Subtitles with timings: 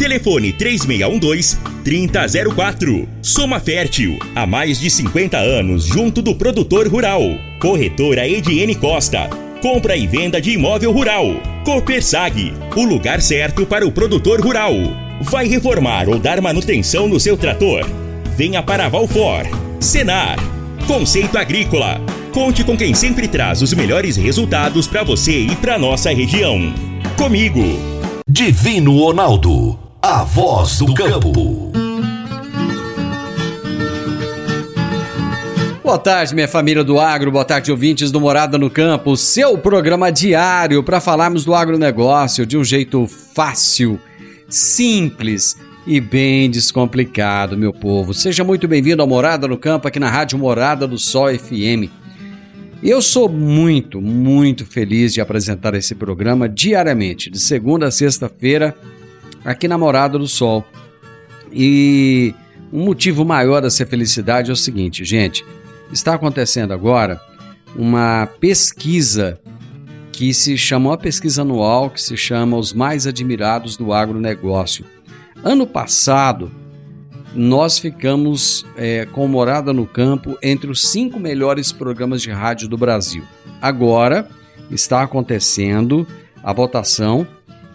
[0.00, 3.06] Telefone 3612-3004.
[3.20, 4.18] Soma Fértil.
[4.34, 7.20] Há mais de 50 anos junto do produtor rural.
[7.60, 9.28] Corretora Ediene Costa.
[9.60, 11.26] Compra e venda de imóvel rural.
[11.66, 12.54] Copersag.
[12.74, 14.72] O lugar certo para o produtor rural.
[15.20, 17.86] Vai reformar ou dar manutenção no seu trator?
[18.34, 19.42] Venha para Valfor.
[19.78, 20.38] Senar.
[20.86, 22.00] Conceito Agrícola.
[22.32, 26.72] Conte com quem sempre traz os melhores resultados para você e para nossa região.
[27.18, 27.60] Comigo.
[28.26, 29.79] Divino Ronaldo.
[30.02, 31.70] A voz do campo.
[35.84, 40.10] Boa tarde, minha família do agro, boa tarde, ouvintes do Morada no Campo, seu programa
[40.10, 44.00] diário para falarmos do agronegócio de um jeito fácil,
[44.48, 48.14] simples e bem descomplicado, meu povo.
[48.14, 51.92] Seja muito bem-vindo ao Morada no Campo, aqui na Rádio Morada do Sol FM.
[52.82, 58.74] Eu sou muito, muito feliz de apresentar esse programa diariamente, de segunda a sexta-feira,
[59.44, 60.64] aqui na Morada do Sol.
[61.52, 62.34] E
[62.72, 65.44] um motivo maior dessa felicidade é o seguinte, gente
[65.92, 67.20] está acontecendo agora
[67.74, 69.40] uma pesquisa
[70.12, 74.84] que se chama uma pesquisa anual que se chama Os Mais Admirados do Agronegócio.
[75.42, 76.50] Ano passado,
[77.34, 82.76] nós ficamos é, com Morada no Campo entre os cinco melhores programas de rádio do
[82.76, 83.22] Brasil.
[83.62, 84.28] Agora
[84.70, 86.06] está acontecendo
[86.42, 87.26] a votação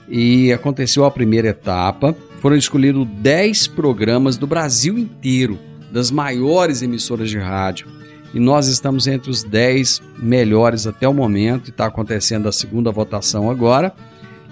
[0.07, 2.15] e aconteceu a primeira etapa.
[2.41, 5.57] Foram escolhidos 10 programas do Brasil inteiro,
[5.91, 7.87] das maiores emissoras de rádio
[8.35, 12.91] e nós estamos entre os 10 melhores até o momento, e está acontecendo a segunda
[12.91, 13.93] votação agora.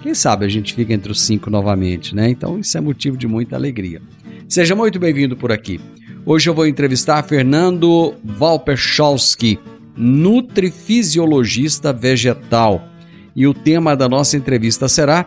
[0.02, 2.30] Quem sabe a gente fica entre os cinco novamente, né?
[2.30, 4.00] Então isso é motivo de muita alegria.
[4.48, 5.78] Seja muito bem-vindo por aqui.
[6.24, 9.60] Hoje eu vou entrevistar Fernando Valperchalski,
[9.94, 12.88] nutrifisiologista vegetal.
[13.36, 15.26] E o tema da nossa entrevista será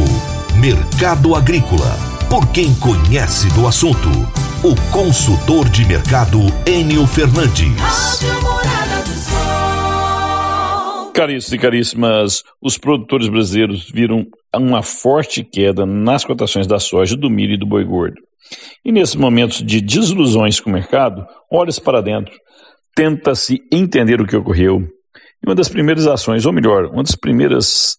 [0.60, 4.08] Mercado Agrícola por quem conhece do assunto.
[4.64, 8.22] O consultor de mercado Enio Fernandes.
[11.14, 14.26] Caríssimos e caríssimas, os produtores brasileiros viram
[14.56, 18.22] uma forte queda nas cotações da soja, do milho e do boi gordo.
[18.86, 22.34] E nesses momentos de desilusões com o mercado, olha-se para dentro,
[22.96, 24.80] tenta-se entender o que ocorreu.
[25.44, 27.98] E uma das primeiras ações, ou melhor, uma das primeiras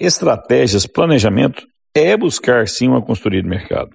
[0.00, 1.66] estratégias, planejamento,
[1.98, 3.90] é buscar sim uma consultoria de mercado.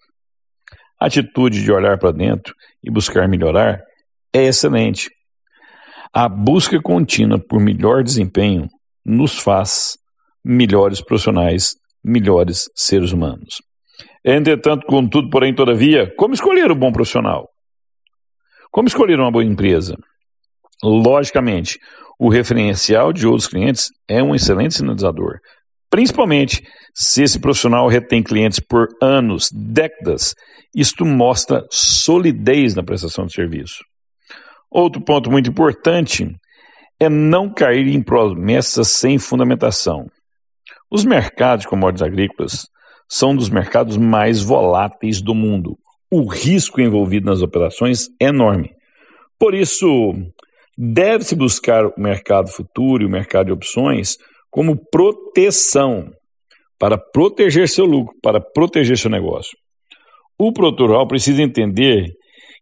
[1.00, 2.54] A atitude de olhar para dentro
[2.84, 3.82] e buscar melhorar
[4.34, 5.10] é excelente.
[6.14, 8.68] A busca contínua por melhor desempenho
[9.06, 9.98] nos faz
[10.44, 13.62] melhores profissionais, melhores seres humanos.
[14.24, 17.50] Entretanto, contudo, porém, todavia, como escolher um bom profissional?
[18.72, 19.96] Como escolher uma boa empresa?
[20.82, 21.80] Logicamente,
[22.20, 25.40] o referencial de outros clientes é um excelente sinalizador,
[25.94, 30.34] principalmente se esse profissional retém clientes por anos, décadas.
[30.75, 33.84] Isto mostra solidez na prestação de serviço.
[34.72, 36.28] Outro ponto muito importante
[37.00, 40.07] é não cair em promessas sem fundamentação.
[40.90, 42.66] Os mercados de commodities agrícolas
[43.07, 45.78] são um dos mercados mais voláteis do mundo.
[46.12, 48.72] O risco envolvido nas operações é enorme.
[49.38, 49.86] Por isso,
[50.75, 54.18] deve-se buscar o mercado futuro e o mercado de opções
[54.54, 56.12] como proteção
[56.78, 59.58] para proteger seu lucro, para proteger seu negócio.
[60.38, 62.14] O produtor rural precisa entender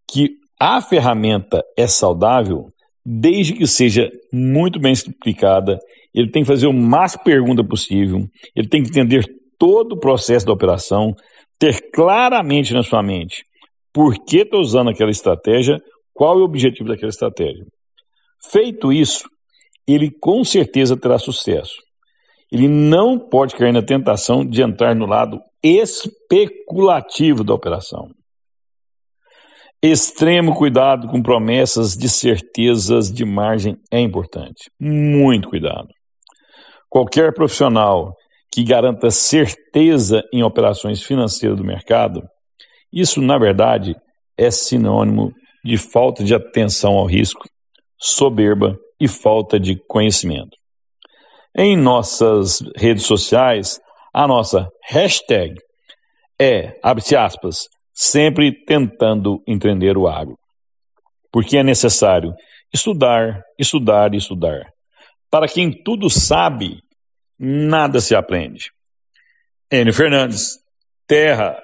[0.10, 2.70] que a ferramenta é saudável
[3.06, 5.78] desde que seja muito bem explicada.
[6.16, 9.26] Ele tem que fazer o máximo pergunta possível, ele tem que entender
[9.60, 11.14] todo o processo da operação,
[11.60, 13.44] ter claramente na sua mente
[13.94, 15.78] por que estou usando aquela estratégia,
[16.14, 17.66] qual é o objetivo daquela estratégia.
[18.50, 19.26] Feito isso,
[19.94, 21.76] ele com certeza terá sucesso.
[22.52, 28.10] Ele não pode cair na tentação de entrar no lado especulativo da operação.
[29.82, 34.70] Extremo cuidado com promessas de certezas de margem é importante.
[34.80, 35.88] Muito cuidado.
[36.90, 38.14] Qualquer profissional
[38.54, 42.22] que garanta certeza em operações financeiras do mercado,
[42.94, 43.96] isso, na verdade,
[44.38, 45.32] é sinônimo
[45.64, 47.48] de falta de atenção ao risco,
[47.98, 50.56] soberba e falta de conhecimento.
[51.58, 53.80] Em nossas redes sociais,
[54.14, 55.60] a nossa hashtag
[56.40, 60.38] é, abre aspas, sempre tentando entender o agro.
[61.32, 62.34] Porque é necessário
[62.72, 64.70] estudar, estudar e estudar.
[65.32, 66.80] Para quem tudo sabe,
[67.40, 68.72] nada se aprende.
[69.72, 70.60] Enio Fernandes,
[71.08, 71.60] Terra,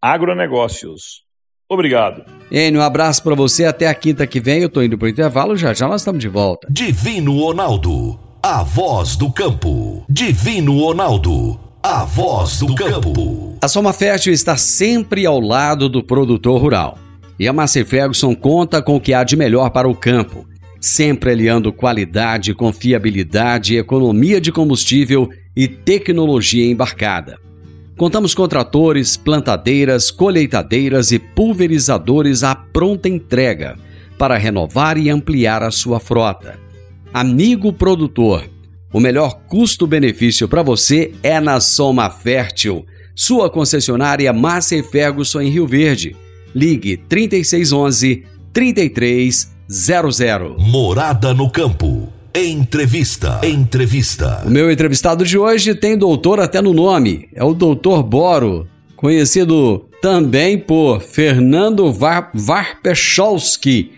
[0.00, 1.24] Agronegócios.
[1.70, 2.24] Obrigado.
[2.50, 3.64] Enio, um abraço para você.
[3.64, 4.60] Até a quinta que vem.
[4.60, 5.56] Eu tô indo pro intervalo.
[5.56, 6.66] Já já nós estamos de volta.
[6.68, 10.04] Divino Ronaldo, a voz do campo.
[10.08, 13.56] Divino Ronaldo, a voz do campo.
[13.62, 16.98] A Soma Fértil está sempre ao lado do produtor rural.
[17.38, 20.46] E a Massey Ferguson conta com o que há de melhor para o campo,
[20.80, 27.38] sempre aliando qualidade, confiabilidade, economia de combustível e tecnologia embarcada.
[28.00, 33.76] Contamos com tratores, plantadeiras, colheitadeiras e pulverizadores à pronta entrega
[34.16, 36.58] para renovar e ampliar a sua frota.
[37.12, 38.48] Amigo produtor,
[38.90, 45.66] o melhor custo-benefício para você é na Soma Fértil, sua concessionária Massey Ferguson em Rio
[45.66, 46.16] Verde.
[46.54, 50.56] Ligue 3611 3300.
[50.56, 52.19] Morada no campo.
[52.34, 53.40] Entrevista.
[53.42, 54.42] Entrevista.
[54.46, 57.28] O meu entrevistado de hoje tem doutor até no nome.
[57.34, 63.90] É o doutor Boro, conhecido também por Fernando Var Varpecholski.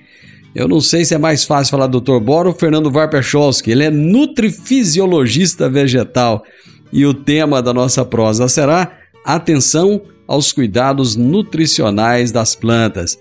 [0.54, 3.70] Eu não sei se é mais fácil falar doutor Boro ou Fernando Varpecholski.
[3.70, 6.42] Ele é nutrifisiologista vegetal.
[6.90, 8.96] E o tema da nossa prosa será
[9.26, 13.18] atenção aos cuidados nutricionais das plantas.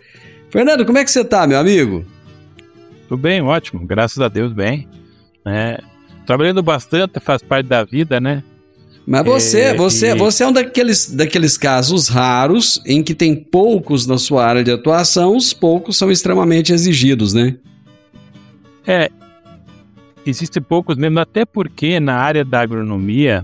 [0.49, 2.05] Fernando, como é que você tá, meu amigo?
[3.09, 4.87] Tudo bem, ótimo, graças a Deus, bem.
[5.45, 5.79] É,
[6.25, 8.43] trabalhando bastante, faz parte da vida, né?
[9.05, 13.36] Mas você, É, você, e- você é um daqueles, daqueles casos raros em que tem
[13.36, 17.55] poucos na sua área de atuação, os poucos são extremamente exigidos, né?
[18.86, 19.10] É,
[20.25, 23.43] existem poucos mesmo, até porque na área da agronomia,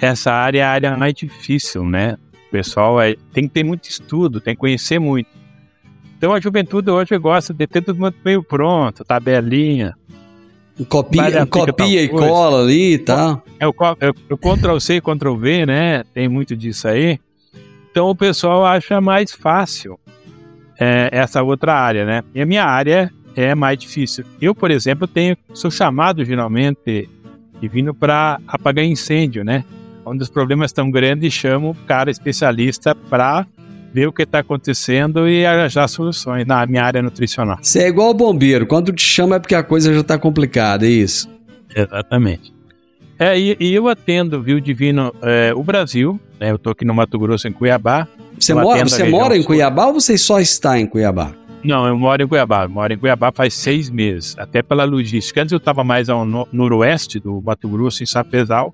[0.00, 2.16] essa área é a área mais difícil, né?
[2.48, 5.28] O pessoal é, tem que ter muito estudo, tem que conhecer muito.
[6.16, 9.94] Então a juventude hoje gosta de ter tudo muito meio pronto, tabelinha.
[10.84, 13.42] Copia, copia e cola ali e tal.
[13.58, 16.04] É o, co- é o Ctrl-C e Ctrl-V, né?
[16.14, 17.18] Tem muito disso aí.
[17.90, 19.98] Então o pessoal acha mais fácil
[20.78, 22.22] é, essa outra área, né?
[22.34, 24.24] E a minha área é mais difícil.
[24.40, 27.08] Eu, por exemplo, tenho, sou chamado geralmente
[27.60, 29.64] e vindo para apagar incêndio, né?
[30.04, 33.46] Onde os problemas estão grandes, chamo o cara especialista para
[33.92, 37.58] ver o que está acontecendo e arranjar soluções na minha área nutricional.
[37.62, 40.86] Você é igual o bombeiro, quando te chama é porque a coisa já tá complicada,
[40.86, 41.28] é isso?
[41.74, 42.52] Exatamente.
[43.18, 46.50] É, e, e eu atendo, viu, Divino, é, o Brasil, né?
[46.52, 48.06] Eu tô aqui no Mato Grosso, em Cuiabá.
[48.38, 49.46] Você mora, você mora em sul.
[49.48, 51.32] Cuiabá ou você só está em Cuiabá?
[51.64, 52.62] Não, eu moro em Cuiabá.
[52.64, 55.42] Eu moro em Cuiabá faz seis meses, até pela logística.
[55.42, 58.72] Antes eu estava mais ao no- noroeste do Mato Grosso, em Sapezal.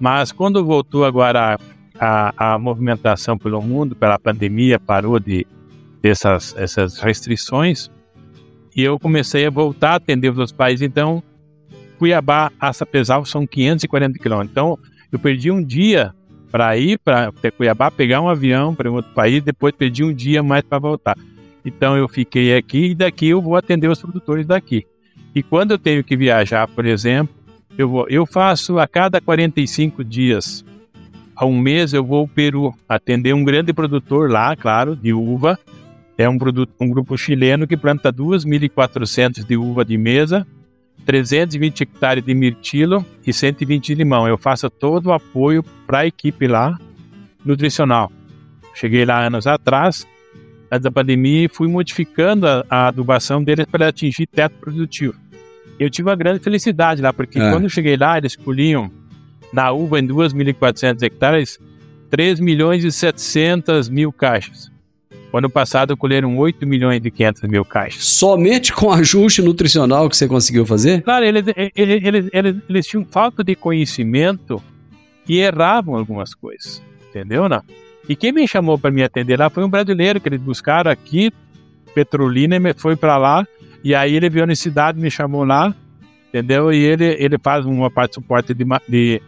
[0.00, 1.56] Mas quando voltou agora
[1.98, 5.46] a, a movimentação pelo mundo, pela pandemia, parou de
[6.00, 7.90] dessas essas restrições,
[8.74, 10.80] e eu comecei a voltar a atender os pais.
[10.80, 11.22] Então,
[11.98, 14.52] Cuiabá a Sapezal são 540 quilômetros.
[14.52, 14.78] Então,
[15.10, 16.14] eu perdi um dia
[16.50, 20.62] para ir para Cuiabá, pegar um avião para outro país, depois perdi um dia mais
[20.62, 21.16] para voltar.
[21.64, 24.86] Então, eu fiquei aqui e daqui eu vou atender os produtores daqui.
[25.34, 27.34] E quando eu tenho que viajar, por exemplo,
[27.76, 30.64] eu, vou, eu faço a cada 45 dias,
[31.38, 35.56] a um mês, eu vou ao Peru atender um grande produtor lá, claro, de uva.
[36.16, 40.44] É um, produto, um grupo chileno que planta 2.400 de uva de mesa
[41.06, 44.26] 320 hectares de mirtilo e 120 de limão.
[44.26, 46.76] Eu faço todo o apoio para a equipe lá,
[47.44, 48.10] nutricional.
[48.74, 50.06] Cheguei lá anos atrás,
[50.70, 55.14] antes da pandemia, e fui modificando a, a adubação deles para atingir teto produtivo.
[55.78, 57.50] Eu tive uma grande felicidade lá, porque É.
[57.52, 58.90] quando eu cheguei lá, eles colhiam
[59.52, 61.58] na uva em 2.400 hectares
[62.10, 64.70] 3 milhões e 700 mil caixas.
[65.30, 68.04] O ano passado colheram 8 milhões e 500 mil caixas.
[68.04, 71.02] Somente com ajuste nutricional que você conseguiu fazer?
[71.02, 71.44] Claro, eles,
[71.76, 74.62] eles, eles, eles, eles tinham falta de conhecimento
[75.28, 77.48] e erravam algumas coisas, entendeu?
[77.48, 77.62] Não?
[78.08, 81.30] E quem me chamou para me atender lá foi um brasileiro que eles buscaram aqui,
[81.94, 83.46] Petrolina, e foi para lá,
[83.84, 85.74] e aí ele viu a necessidade, me chamou lá,
[86.28, 86.72] entendeu?
[86.72, 89.22] E ele, ele faz uma parte de suporte de, de,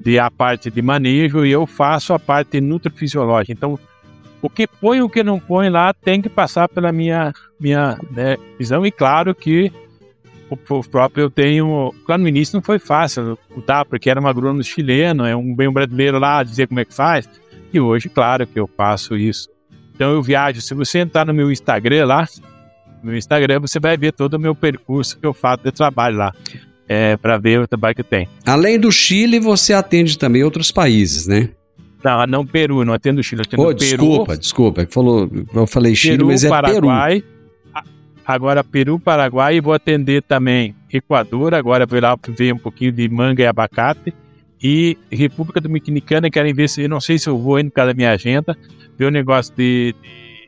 [0.00, 3.52] de a parte de manejo e eu faço a parte nutrifisiológica.
[3.52, 3.78] Então,
[4.42, 8.36] o que põe o que não põe lá tem que passar pela minha, minha né,
[8.58, 9.72] visão, e claro que
[10.50, 11.92] o, próprio eu tenho.
[12.06, 15.70] Claro, no início não foi fácil lutar, porque era um agrônomo chileno, é um bem
[15.72, 17.28] brasileiro lá dizer como é que faz.
[17.72, 19.48] E hoje, claro que eu faço isso.
[19.94, 20.60] Então eu viajo.
[20.60, 22.26] Se você entrar no meu Instagram lá,
[23.02, 26.16] no meu Instagram, você vai ver todo o meu percurso que eu faço de trabalho
[26.16, 26.32] lá.
[26.88, 28.28] É, para ver o trabalho que tem.
[28.44, 31.48] Além do Chile, você atende também outros países, né?
[32.04, 34.82] Não, não Peru, não atendo Chile, atendo Ô, Peru, desculpa, desculpa.
[34.82, 36.62] é que Falou, eu falei Chile, Peru, mas é Peru.
[36.62, 37.24] Paraguai.
[37.74, 37.82] A-
[38.26, 41.54] Agora Peru, Paraguai e vou atender também Equador.
[41.54, 44.12] Agora vou lá ver um pouquinho de manga e abacate.
[44.62, 47.92] E República Dominicana, querem ver se, eu não sei se eu vou ainda por causa
[47.92, 48.56] da minha agenda,
[48.98, 49.94] ver o negócio de,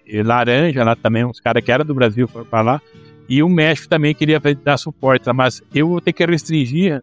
[0.06, 2.82] de laranja lá também, uns caras que eram do Brasil foram para lá.
[3.28, 7.02] E o México também queria dar suporte, mas eu vou ter que restringir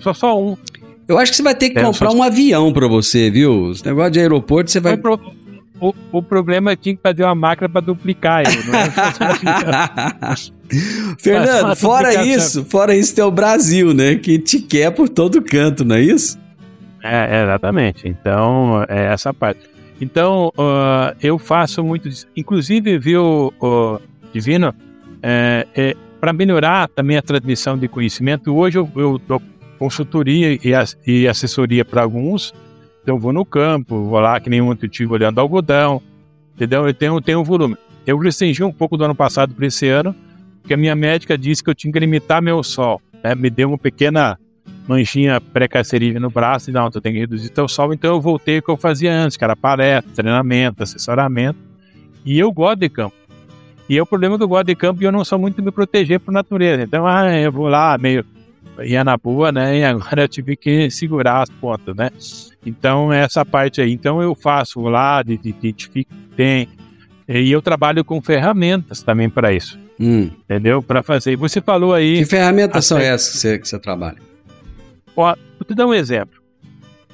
[0.00, 0.56] só só um.
[1.08, 3.70] Eu acho que você vai ter que É, comprar só- um avião pra você, viu?
[3.70, 4.94] Esse negócio de aeroporto, você vai.
[4.94, 5.20] O, pro-
[5.80, 8.86] o, o problema é que tinha que fazer uma máquina para duplicar ele, é?
[11.18, 14.16] Fernando, fora isso, fora isso tem o Brasil, né?
[14.16, 16.38] Que te quer por todo canto, não é isso?
[17.02, 18.08] É, exatamente.
[18.08, 19.60] Então, é essa parte.
[20.00, 22.26] Então, ah, eu faço muito disso.
[22.36, 23.98] Inclusive, viu, ô,
[24.32, 24.74] Divino,
[26.20, 29.42] para melhorar também a transmissão de conhecimento, hoje eu, eu dou
[29.78, 32.54] consultoria e, as- e assessoria para alguns.
[33.02, 36.02] Então, vou no campo, vou lá que ontem eu estive olhando algodão,
[36.54, 36.86] entendeu?
[36.86, 37.76] Eu tenho, tenho um volume.
[38.06, 40.14] Eu restringi um pouco do ano passado para esse ano,
[40.62, 43.00] porque a minha médica disse que eu tinha que limitar meu sol.
[43.22, 43.34] né?
[43.34, 44.38] Me deu uma pequena
[44.88, 47.92] manchinha pré-cancerígena no braço e não, tu tem que reduzir teu sol.
[47.92, 51.58] Então eu voltei ao que eu fazia antes, que era palestra, treinamento, assessoramento.
[52.24, 53.14] E eu gosto de campo.
[53.88, 55.70] E é o problema que eu gosto de campo e eu não sou muito me
[55.70, 56.82] proteger por natureza.
[56.82, 58.24] Então, ah, eu vou lá meio
[58.82, 59.78] ia na boa, né?
[59.78, 62.10] E agora eu tive que segurar as pontas, né?
[62.64, 63.92] Então, essa parte aí.
[63.92, 66.68] Então, eu faço lá, de- de- identifico que tem.
[67.28, 70.30] E eu trabalho com ferramentas também para isso, Hum.
[70.44, 70.82] entendeu?
[70.82, 71.36] Para fazer.
[71.36, 72.18] Você falou aí.
[72.18, 74.18] Que ferramentas são essas que você, que você trabalha?
[75.16, 76.40] Ó, vou te dar um exemplo.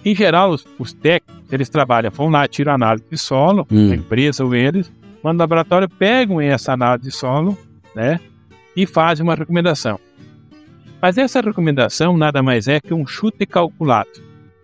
[0.05, 3.93] Em geral, os, os técnicos, eles trabalham, vão lá, tiram análise de solo, Hum.
[3.93, 4.91] a empresa ou eles,
[5.23, 7.57] mandam no laboratório, pegam essa análise de solo,
[7.95, 8.21] né,
[8.77, 9.99] e fazem uma recomendação.
[11.01, 14.11] Mas essa recomendação nada mais é que um chute calculado,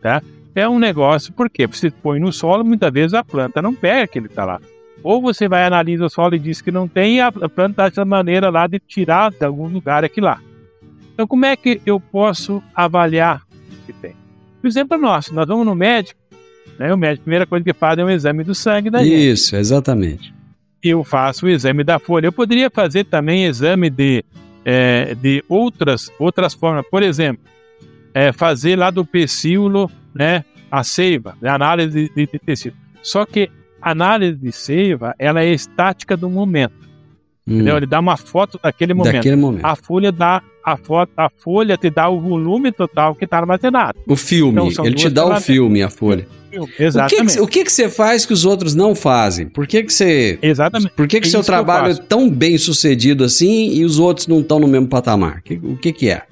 [0.00, 0.22] tá?
[0.54, 4.26] É um negócio, porque você põe no solo, muitas vezes a planta não pega aquele
[4.26, 4.60] que está lá.
[5.02, 8.04] Ou você vai analisar o solo e diz que não tem, e a planta acha
[8.04, 10.40] maneira lá de tirar de algum lugar aquilo lá.
[11.12, 13.42] Então, como é que eu posso avaliar
[13.86, 14.14] que tem?
[14.60, 16.20] Por exemplo, nosso, nós vamos no médico,
[16.78, 16.92] né?
[16.92, 19.30] O médico, a primeira coisa que faz é um exame do sangue da gente.
[19.30, 20.32] Isso, exatamente.
[20.82, 22.26] Eu faço o exame da folha.
[22.26, 24.24] Eu poderia fazer também exame de,
[24.64, 26.84] é, de outras, outras formas.
[26.90, 27.42] Por exemplo,
[28.14, 30.44] é, fazer lá do pecíolo, né?
[30.70, 32.76] A seiva, né, análise de, de tecido.
[33.02, 36.77] Só que a análise de seiva, ela é estática do momento.
[37.48, 37.54] Hum.
[37.54, 37.76] Entendeu?
[37.78, 39.14] Ele dá uma foto daquele momento.
[39.14, 39.64] Daquele momento.
[39.64, 43.98] A folha dá a foto, a folha te dá o volume total que está armazenado.
[44.06, 46.26] O filme, Então, ele te dá o filme, a folha.
[46.78, 47.40] Exatamente.
[47.40, 49.46] o que que você faz que os outros não fazem?
[49.48, 50.38] Por que, que você.
[50.42, 50.92] Exatamente.
[50.94, 53.98] Por que, que É seu isso que trabalho é tão bem sucedido assim e os
[53.98, 55.42] outros não estão no mesmo patamar?
[55.62, 56.22] O que, que é?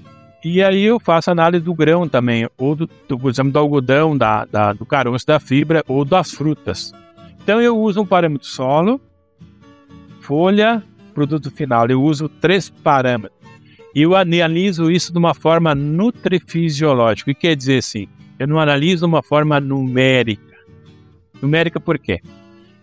[0.45, 4.17] E aí eu faço análise do grão também, ou do, do por exemplo, do algodão,
[4.17, 6.93] da, da- do caroço da fibra, ou das frutas.
[7.43, 9.01] Então eu uso um parâmetro solo,
[10.21, 10.83] folha,
[11.17, 11.89] produto final.
[11.89, 13.41] Eu uso três parâmetros.
[13.95, 17.31] E eu analiso isso de uma forma nutrifisiológica.
[17.31, 18.07] O que quer dizer assim?
[18.39, 20.55] Eu não analiso de uma forma numérica.
[21.41, 22.21] Numérica por quê?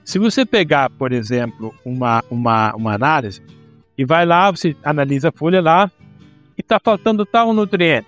[0.04, 3.44] Se você pegar, por exemplo, uma, uma, uma análise
[3.96, 5.92] e vai lá, você analisa a folha lá
[6.58, 8.08] e está faltando tal nutriente.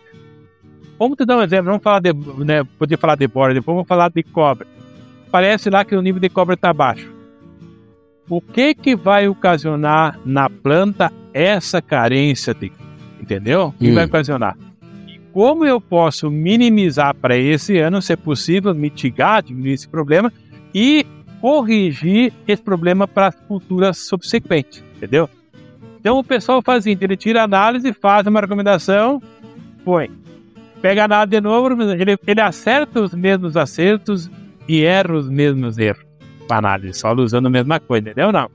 [0.97, 2.11] Vamos te dar um exemplo, vamos falar de,
[2.43, 4.67] né, podia falar de bora, depois vamos falar de cobre.
[5.29, 7.14] Parece lá que o nível de cobre está baixo.
[8.29, 12.71] O que que vai ocasionar na planta essa carência de,
[13.21, 13.67] entendeu?
[13.67, 13.95] O que Hum.
[13.95, 14.57] vai ocasionar?
[15.07, 20.31] E como eu posso minimizar para esse ano, se é possível, mitigar, diminuir esse problema
[20.73, 21.05] e
[21.39, 25.29] corrigir esse problema para as culturas subsequentes, entendeu?
[25.99, 29.21] Então o pessoal faz o seguinte, ele tira a análise, faz uma recomendação,
[29.83, 30.09] põe.
[30.81, 34.29] Pega a análise de novo, ele, ele acerta os mesmos acertos
[34.67, 36.04] e erra os mesmos erros.
[36.49, 38.31] Análise, só usando a mesma coisa, entendeu?
[38.31, 38.49] Não.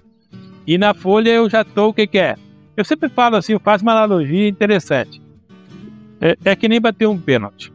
[0.66, 2.36] E na folha eu já tô o que que é.
[2.76, 5.20] Eu sempre falo assim, eu faço uma analogia interessante.
[6.20, 7.72] É, é que nem bater um pênalti.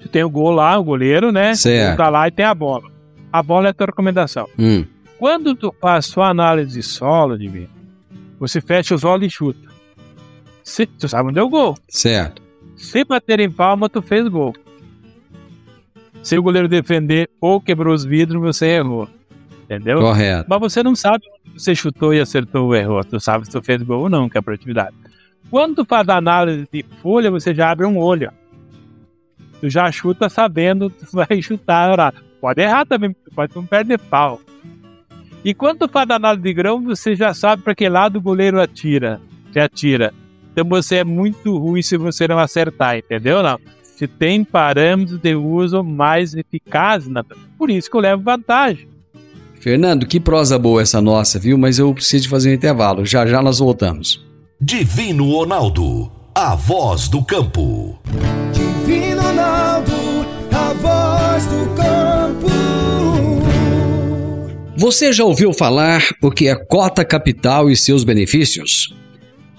[0.00, 1.54] Você tem o gol lá, o goleiro, né?
[1.54, 1.96] Certo.
[1.96, 2.84] Tá lá e tem a bola.
[3.32, 4.48] A bola é a tua recomendação.
[4.58, 4.84] Hum,
[5.18, 7.68] Quando tu faz sua análise de solo, Divino,
[8.38, 9.68] você fecha os olhos e chuta.
[10.62, 11.76] Se, tu sabe onde é o gol.
[11.88, 12.42] certo.
[12.76, 14.52] Se bater em palma, tu fez gol.
[16.24, 19.06] Se o goleiro defender ou quebrou os vidros, você errou.
[19.64, 20.00] Entendeu?
[20.00, 20.46] Correto.
[20.48, 23.04] Mas você não sabe onde você chutou e acertou ou errou.
[23.04, 24.96] Tu sabe se tu fez gol ou não, que é a produtividade.
[25.50, 28.32] Quando tu faz a análise de folha, você já abre um olho.
[29.60, 32.14] Tu já chuta sabendo que tu vai chutar.
[32.40, 34.40] Pode errar também, pode não perder pau.
[35.44, 38.22] E quando tu faz a análise de grão, você já sabe para que lado o
[38.22, 39.20] goleiro atira.
[39.52, 40.14] Você atira.
[40.52, 43.42] Então você é muito ruim se você não acertar, entendeu?
[43.42, 43.60] Não.
[43.94, 47.08] Você tem parâmetros de uso mais eficazes.
[47.08, 47.24] Na...
[47.56, 48.88] Por isso que eu levo vantagem.
[49.60, 51.56] Fernando, que prosa boa essa nossa, viu?
[51.56, 53.06] Mas eu preciso de fazer um intervalo.
[53.06, 54.24] Já já nós voltamos.
[54.60, 57.98] Divino Ronaldo, a voz do campo.
[58.52, 59.92] Divino Ronaldo,
[60.52, 62.48] a voz do campo.
[64.76, 68.92] Você já ouviu falar o que é cota capital e seus benefícios?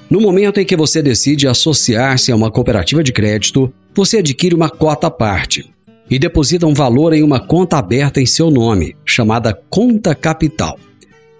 [0.09, 4.69] No momento em que você decide associar-se a uma cooperativa de crédito, você adquire uma
[4.69, 5.73] cota à parte
[6.09, 10.77] e deposita um valor em uma conta aberta em seu nome, chamada conta capital.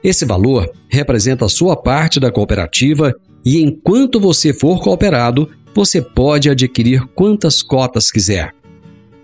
[0.04, 6.50] Esse valor representa a sua parte da cooperativa e enquanto você for cooperado, você pode
[6.50, 8.52] adquirir quantas cotas quiser.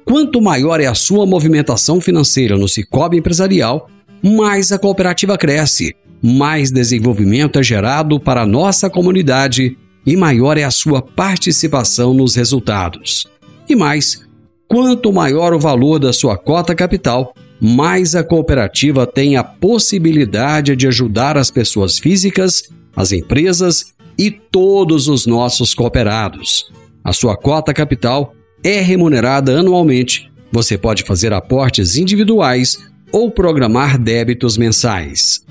[0.05, 3.89] Quanto maior é a sua movimentação financeira no Cicobi Empresarial,
[4.21, 10.63] mais a cooperativa cresce, mais desenvolvimento é gerado para a nossa comunidade e maior é
[10.63, 13.27] a sua participação nos resultados.
[13.67, 14.21] E mais,
[14.67, 20.87] quanto maior o valor da sua cota capital, mais a cooperativa tem a possibilidade de
[20.87, 22.63] ajudar as pessoas físicas,
[22.95, 26.71] as empresas e todos os nossos cooperados.
[27.03, 30.31] A sua cota capital é remunerada anualmente.
[30.51, 32.77] Você pode fazer aportes individuais
[33.11, 35.43] ou programar débitos mensais.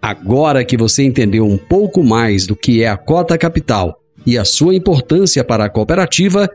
[0.00, 4.44] Agora que você entendeu um pouco mais do que é a cota capital e a
[4.44, 6.48] sua importância para a cooperativa,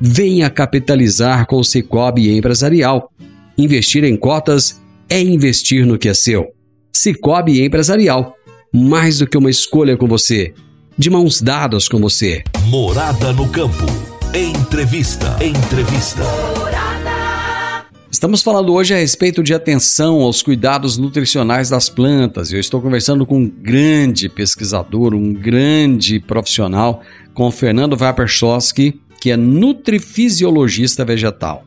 [0.00, 3.10] venha capitalizar com o Cicobi Empresarial.
[3.56, 6.48] Investir em cotas é investir no que é seu.
[6.92, 8.34] Cicobi Empresarial,
[8.72, 10.54] mais do que uma escolha com você,
[10.96, 12.44] de mãos dadas com você.
[12.66, 13.86] Morada no campo.
[14.34, 15.36] Entrevista.
[15.42, 16.22] Entrevista.
[18.14, 22.52] Estamos falando hoje a respeito de atenção aos cuidados nutricionais das plantas.
[22.52, 27.02] Eu estou conversando com um grande pesquisador, um grande profissional,
[27.34, 31.64] com Fernando Vaperchowski, que é nutrifisiologista vegetal.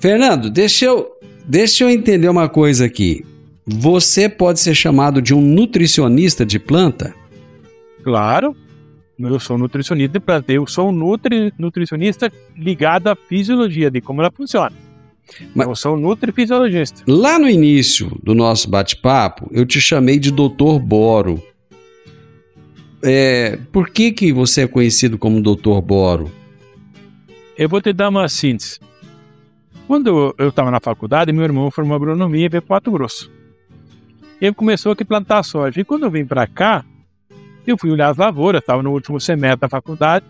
[0.00, 1.10] Fernando, deixa eu,
[1.46, 3.22] deixa eu entender uma coisa aqui.
[3.66, 7.14] Você pode ser chamado de um nutricionista de planta?
[8.02, 8.56] Claro.
[9.18, 10.54] Eu sou nutricionista de planta.
[10.54, 14.72] Eu sou um nutri, nutricionista ligado à fisiologia, de como ela funciona.
[15.54, 17.02] Mas- Eu sou um nutrifisiologista.
[17.06, 20.78] Lá no início do nosso bate-papo, eu te chamei de Dr.
[20.80, 21.42] Boro.
[23.02, 25.80] É, por que, que você é conhecido como Dr.
[25.80, 26.30] Boro?
[27.56, 28.78] Eu vou te dar uma síntese.
[29.86, 33.30] Quando eu estava na faculdade, meu irmão formou agronomia e veio para Mato Grosso.
[34.40, 35.80] Ele começou aqui a plantar soja.
[35.80, 36.84] E quando eu vim para cá,
[37.66, 40.24] eu fui olhar as lavouras, estava no último semestre da faculdade,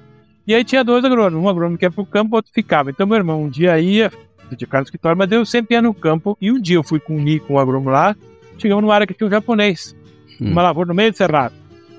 [0.46, 2.90] e aí tinha dois agrônomos, um agrônomo que ia para o campo, outro ficava.
[2.90, 4.10] Então meu irmão um dia ia,
[4.56, 6.98] tinha ficado no escritório, mas eu sempre ia no campo, e um dia eu fui
[7.00, 8.16] com o Nico, um agrônomo lá,
[8.58, 9.94] chegamos numa área que tinha um japonês,
[10.40, 10.50] Hum.
[10.52, 11.54] uma lavoura no meio do cerrado.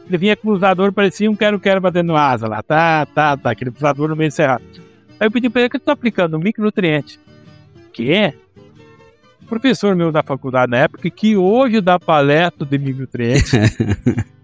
[0.07, 3.69] Ele vinha com o usador, parecia um quero-quero batendo asa lá, tá, tá, tá, aquele
[3.69, 4.63] usador no meio do cerrado.
[5.19, 7.19] Aí eu pedi pra ele que eu tô aplicando um micronutriente.
[7.93, 8.33] Que é?
[9.47, 13.51] Professor meu da faculdade na época, que hoje dá palestra de micronutriente.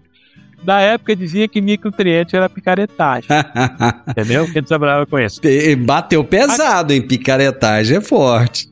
[0.62, 3.28] da época dizia que micronutriente era picaretagem.
[4.08, 4.50] entendeu?
[4.52, 5.40] Quem trabalhava com isso.
[5.84, 7.02] Bateu pesado, hein?
[7.02, 8.70] Picaretagem é forte.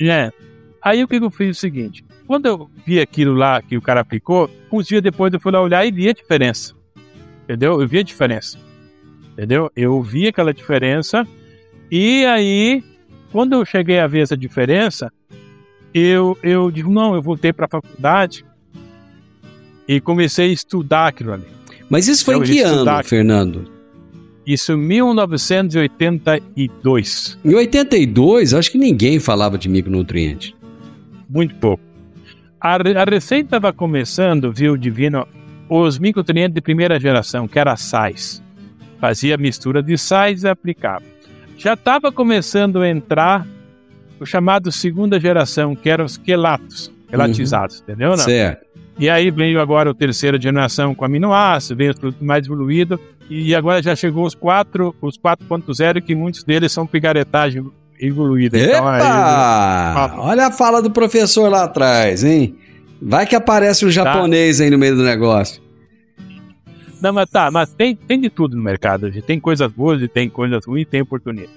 [0.00, 0.32] É.
[0.82, 4.00] Aí o que eu fiz o seguinte: quando eu vi aquilo lá que o cara
[4.00, 6.74] aplicou, uns dias depois eu fui lá olhar e vi a diferença.
[7.44, 7.80] Entendeu?
[7.80, 8.58] Eu vi a diferença.
[9.32, 9.70] Entendeu?
[9.76, 11.26] Eu vi aquela diferença.
[11.90, 12.82] E aí,
[13.30, 15.12] quando eu cheguei a ver essa diferença,
[15.92, 18.44] eu, eu digo, não, eu voltei para a faculdade
[19.88, 21.46] e comecei a estudar aquilo ali.
[21.88, 23.70] Mas isso foi Eu em que ano, estudar- Fernando?
[24.46, 27.38] Isso em 1982.
[27.44, 30.54] Em 82, acho que ninguém falava de micronutriente.
[31.28, 31.82] muito pouco.
[32.60, 35.26] A, a recém estava começando, viu, Divino,
[35.68, 38.42] os micronutrientes de primeira geração, que era sais.
[39.00, 41.02] Fazia mistura de sais e aplicava.
[41.56, 43.46] Já estava começando a entrar
[44.20, 48.10] o chamado segunda geração, que eram os quelatos, quelatizados, entendeu?
[48.10, 48.18] Não?
[48.18, 48.64] Certo.
[48.98, 53.54] E aí veio agora a terceira geração com aminoácidos, veio os produtos mais evoluídos, e
[53.54, 57.64] agora já chegou os 4, os 4.0, que muitos deles são picaretagem
[57.98, 58.58] evoluída.
[58.58, 60.14] Então, aí- Epa!
[60.18, 62.54] Olha a fala do professor lá atrás, hein?
[63.00, 63.92] Vai que aparece um Tá.
[63.94, 65.60] japonês aí no meio do negócio.
[67.00, 69.10] Não, mas tá, mas tem, tem de tudo no mercado.
[69.22, 71.50] Tem coisas boas e tem coisas ruins, tem oportunidade.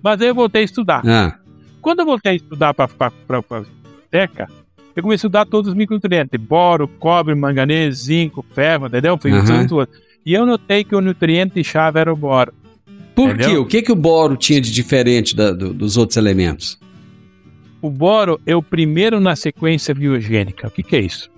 [0.00, 1.02] Mas aí eu voltei a estudar.
[1.04, 1.34] Ah,
[1.80, 4.48] Quando eu voltei a estudar para a biblioteca,
[4.94, 9.16] eu comecei a estudar todos os micronutrientes: boro, cobre, manganês, zinco, ferro, entendeu?
[9.18, 9.30] Fui
[9.66, 9.88] tudo.
[10.24, 12.52] E eu notei que o nutriente-chave era o boro.
[13.14, 13.50] por Entendeu?
[13.50, 13.56] quê?
[13.58, 16.78] O que, que o boro tinha de diferente da- do- dos outros elementos?
[17.80, 20.68] O boro é o primeiro na sequência biogênica.
[20.68, 21.28] O que, que é isso?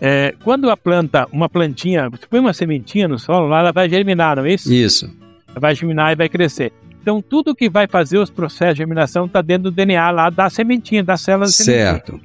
[0.00, 3.88] É, quando a planta, uma plantinha, você põe uma sementinha no solo, lá ela vai
[3.88, 4.72] germinar, não é isso?
[4.72, 5.06] Isso.
[5.48, 6.72] Ela vai germinar e vai crescer.
[7.00, 10.50] Então, tudo que vai fazer os processos de germinação está dentro do DNA lá da
[10.50, 11.52] sementinha, da célula da.
[11.52, 12.20] Certo.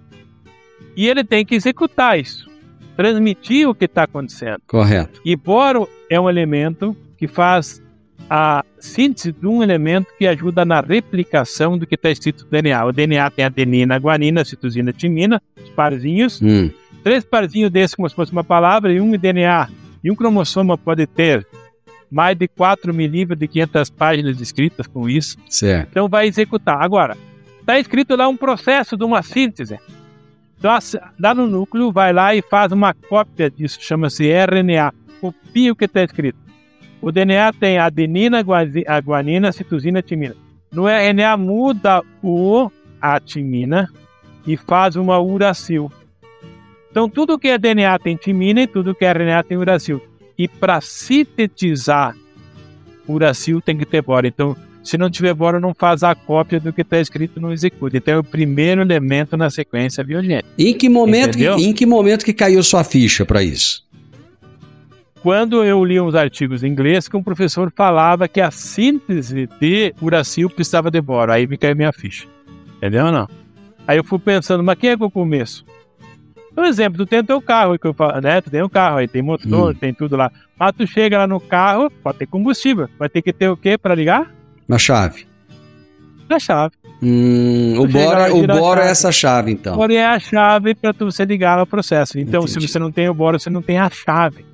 [0.95, 2.49] E ele tem que executar isso,
[2.95, 4.61] transmitir o que está acontecendo.
[4.67, 5.21] Correto.
[5.25, 7.81] E boro é um elemento que faz
[8.29, 12.85] a síntese de um elemento que ajuda na replicação do que está escrito no DNA.
[12.85, 16.41] O DNA tem adenina, guanina, citosina, timina, os parzinhos.
[16.41, 16.69] Hum,
[17.03, 19.67] Três parzinhos desses como se fosse uma palavra e um DNA.
[20.03, 21.45] E um cromossoma pode ter
[22.11, 25.35] mais de 4 mil livros de 500 páginas escritas com isso.
[25.49, 25.89] certo.
[25.89, 26.81] Então vai executar.
[26.81, 27.17] Agora,
[27.59, 29.79] está escrito lá um processo de uma síntese.
[30.61, 30.77] Então,
[31.19, 34.93] lá no núcleo, vai lá e faz uma cópia disso, chama-se RNA.
[35.19, 36.37] Copia o que está escrito.
[37.01, 38.43] O DNA tem adenina,
[39.03, 40.35] guanina, citosina, timina.
[40.71, 42.69] No RNA muda o
[43.01, 43.89] a timina
[44.45, 45.91] e faz uma uracil.
[46.91, 49.99] Então, tudo que é DNA tem timina e tudo que é RNA tem uracil.
[50.37, 52.15] E para sintetizar
[53.07, 54.27] uracil tem que ter boro.
[54.27, 57.97] Então, se não tiver boro, não faz a cópia do que está escrito no execute.
[57.97, 60.47] Então, é o primeiro elemento na sequência biogênica.
[60.57, 63.83] Em que momento, que, em que momento que caiu sua ficha para isso?
[65.21, 69.93] Quando eu li uns artigos em inglês que um professor falava que a síntese de
[70.01, 72.25] uracil precisava de boro, aí me caiu minha ficha.
[72.77, 73.29] Entendeu ou não?
[73.87, 75.63] Aí eu fui pensando, mas quem é que eu começo?
[76.55, 78.41] Por exemplo, tu tem teu carro, que eu falo, né?
[78.41, 79.75] Tu tem um carro aí, tem motor, Hum.
[79.75, 80.31] tem tudo lá.
[80.59, 82.89] Mas tu chega lá no carro, pode ter combustível.
[82.97, 84.29] Vai ter que ter o quê para ligar?
[84.71, 85.27] Na chave.
[86.29, 86.73] A chave.
[87.03, 89.75] Hum, o boro, o boro é essa chave, então.
[89.75, 92.17] Boro é a chave para você ligar ao processo.
[92.17, 92.61] Então, Entendi.
[92.61, 94.45] se você não tem o boro, você não tem a chave.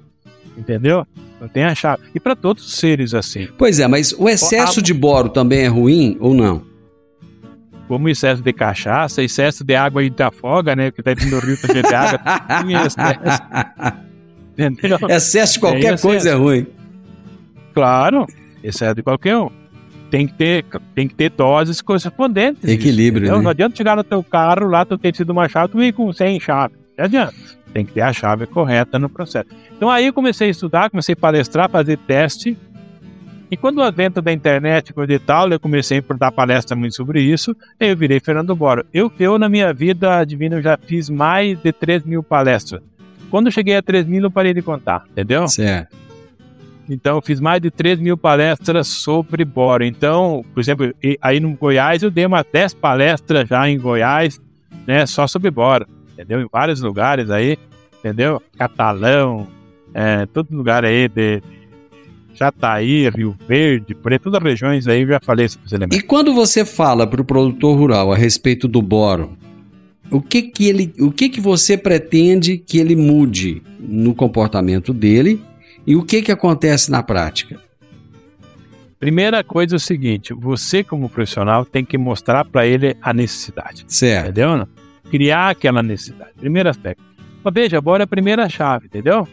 [0.57, 1.05] Entendeu?
[1.39, 2.01] Não tem a chave.
[2.15, 3.47] E para todos os seres assim.
[3.59, 6.63] Pois é, mas o excesso a- de boro também é ruim ou não?
[7.87, 10.89] Como excesso de cachaça, excesso de água e te afoga, né?
[10.89, 12.19] Porque tá indo no rio cheio de água.
[12.87, 12.97] excesso,
[14.57, 14.97] entendeu?
[15.09, 16.07] excesso de qualquer excesso.
[16.07, 16.65] coisa é ruim.
[17.75, 18.25] Claro,
[18.63, 19.51] excesso de qualquer um.
[20.09, 20.65] Tem que ter,
[20.95, 22.63] tem que ter doses correspondentes.
[22.63, 23.37] Equilíbrio, entendeu?
[23.37, 23.43] né?
[23.43, 26.11] Não adianta chegar no teu carro lá, tu ter sido uma chave, tu ir com
[26.11, 26.77] 100 chaves.
[26.97, 27.33] Não adianta.
[27.73, 29.47] Tem que ter a chave correta no processo.
[29.75, 32.57] Então aí eu comecei a estudar, comecei a palestrar, fazer teste.
[33.49, 36.95] E quando o advento da internet, coisa e tal, eu comecei a dar palestra muito
[36.95, 38.85] sobre isso, eu virei Fernando Boro.
[38.93, 42.81] Eu, eu na minha vida, adivinha, eu já fiz mais de 3 mil palestras.
[43.29, 45.47] Quando eu cheguei a 3 mil, eu parei de contar, entendeu?
[45.47, 46.06] Certo.
[46.89, 49.83] Então, eu fiz mais de 3 mil palestras sobre boro.
[49.83, 54.39] Então, por exemplo, aí no Goiás, eu dei umas 10 palestras já em Goiás,
[54.85, 56.41] né, só sobre boro, entendeu?
[56.41, 57.57] Em vários lugares aí,
[57.99, 58.41] entendeu?
[58.57, 59.47] Catalão,
[59.93, 61.41] é, todo lugar aí de
[62.33, 65.97] Jataí, Rio Verde, por aí, todas as regiões aí, eu já falei sobre os elementos.
[65.97, 69.35] E quando você fala para o produtor rural a respeito do boro,
[70.11, 75.41] o que que ele, o que que você pretende que ele mude no comportamento dele
[75.87, 77.59] e o que que acontece na prática?
[78.99, 83.85] Primeira coisa é o seguinte, você como profissional tem que mostrar para ele a necessidade.
[83.87, 84.25] Certo.
[84.25, 84.57] Entendeu?
[84.57, 84.67] não?
[85.09, 86.31] Criar aquela necessidade.
[86.39, 87.01] Primeiro aspecto.
[87.43, 89.27] Mas veja, bora é a primeira chave, entendeu?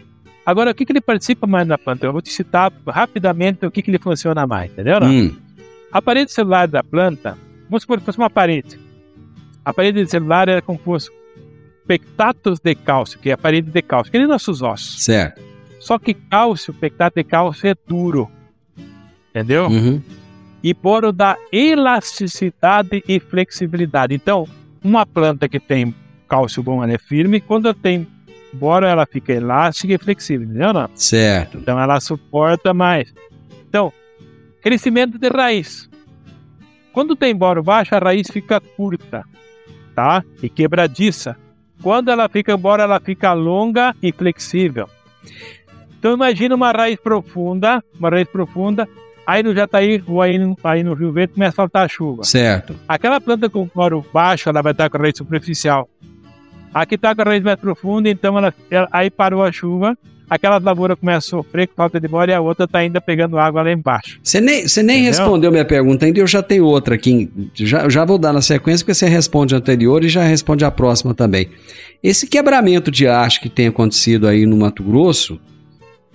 [0.45, 2.05] Agora, o que, que ele participa mais na planta?
[2.07, 5.01] Eu vou te citar rapidamente o que, que ele funciona mais, entendeu?
[5.01, 5.09] não?
[5.11, 5.35] Hum,
[5.91, 7.39] A parede celular da planta,
[7.69, 8.79] vamos supor que fosse uma parede.
[9.65, 14.13] A parede celular era composta por pectatos de cálcio, que é a parede de cálcio,
[14.13, 15.03] que nem nossos ossos.
[15.03, 15.41] certo.
[15.85, 18.31] Só que cálcio, pectato de cálcio é duro.
[19.29, 19.67] Entendeu?
[19.67, 20.01] Uhum.
[20.63, 24.15] E boro dá elasticidade e flexibilidade.
[24.15, 24.49] Então,
[24.83, 25.95] uma planta que tem
[26.27, 27.39] cálcio bom, ela é firme.
[27.39, 28.07] Quando tem
[28.51, 30.73] boro, ela fica elástica e flexível, entendeu?
[30.73, 30.89] Não?
[30.95, 31.59] Certo.
[31.59, 33.13] Então, ela suporta mais.
[33.69, 33.93] Então,
[34.63, 35.91] crescimento de raiz.
[36.95, 39.23] Quando tem boro baixo, a raiz fica curta,
[39.95, 40.25] tá?
[40.43, 41.37] E quebradiça.
[41.83, 44.89] Quando ela fica embora, ela fica longa e flexível.
[46.05, 48.87] Então imagina uma raiz profunda, uma raiz profunda,
[49.27, 52.25] aí no Jataí ou aí no, aí no Rio Verde começa a faltar chuva.
[52.25, 52.77] Certo.
[52.87, 55.89] Aquela planta com boro baixo, ela vai estar com a raiz superficial.
[56.75, 59.97] Aqui está com a raiz mais profunda, então ela, ela- aí parou a chuva,
[60.29, 63.39] aquela lavoura começa a sofrer com falta de boro e a outra está ainda pegando
[63.39, 64.21] água lá embaixo.
[64.23, 65.11] Você nem, você nem Entendeu?
[65.21, 67.31] respondeu minha pergunta ainda, eu já tenho outra aqui.
[67.55, 70.71] Já, já vou dar na sequência, porque você responde a anterior e já responde a
[70.71, 71.49] próxima também.
[72.03, 75.41] Esse quebramento de haste que tem acontecido aí no Mato Grosso,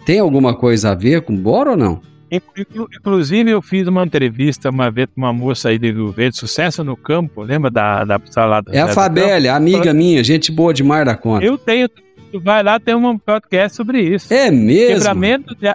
[0.10, 2.02] tem alguma coisa a ver com boro ou não?
[2.32, 6.36] Inclu- Inclusive, eu fiz uma entrevista uma vez com uma moça aí de Rio Verde,
[6.36, 8.72] sucesso no campo, lembra da, da salada?
[8.76, 11.46] É a Fabélia, amiga minha, gente boa demais da conta.
[11.46, 11.88] Eu tenho,
[12.32, 14.34] tu vai lá, tem um podcast sobre isso.
[14.34, 14.96] É mesmo?
[14.96, 15.72] Quebramento de.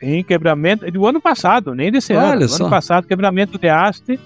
[0.00, 0.90] Sim, quebramento.
[0.90, 2.26] Do ano passado, nem desse ano.
[2.26, 2.64] Olha Do só.
[2.64, 4.18] ano passado, quebramento de haste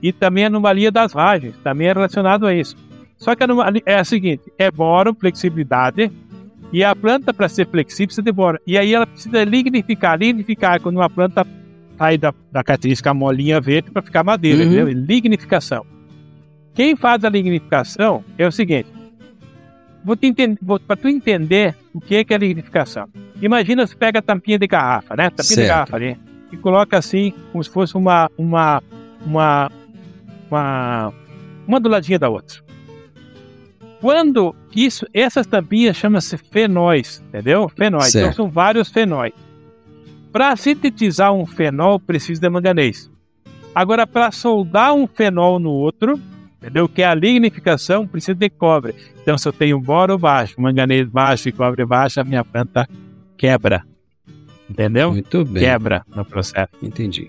[0.00, 1.54] e também anomalia das vagens.
[1.64, 2.76] Também é relacionado a isso.
[3.18, 6.12] Só que a anomalia é a seguinte: é boro, flexibilidade.
[6.72, 8.58] E a planta, para ser flexível, precisa de boro.
[8.66, 10.18] E aí ela precisa lignificar.
[10.18, 11.44] Lignificar é quando uma planta
[11.98, 14.66] sai da, da característica molinha verde para ficar madeira, Uhum.
[14.66, 14.88] entendeu?
[14.88, 15.84] Lignificação.
[16.74, 18.86] Quem faz a lignificação é o seguinte:
[20.04, 23.08] vou te entender, para tu entender o que é, que é lignificação.
[23.42, 25.24] Imagina você pega a tampinha de garrafa, né?
[25.30, 25.60] Tampinha Certo.
[25.62, 26.16] de garrafa ali
[26.52, 28.82] e coloca assim, como se fosse uma uma
[29.26, 29.70] uma
[30.50, 31.12] uma
[31.66, 32.60] uma do ladinho da outra.
[34.00, 37.68] Quando isso, essas tampinhas chamam-se fenóis, entendeu?
[37.68, 38.08] Fenóis.
[38.08, 38.36] Então Certo.
[38.36, 39.32] são vários fenóis.
[40.32, 43.10] Para sintetizar um fenol precisa de manganês.
[43.74, 46.18] Agora para soldar um fenol no outro,
[46.58, 46.88] entendeu?
[46.88, 48.94] Que é a lignificação, precisa de cobre.
[49.22, 52.88] Então, se eu tenho boro baixo, manganês baixo e cobre baixo, a minha planta
[53.36, 53.84] quebra.
[54.68, 55.10] Entendeu?
[55.12, 56.70] Muito bem, Quebra no processo.
[56.82, 57.28] entendi.